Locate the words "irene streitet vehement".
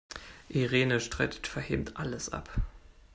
0.49-1.95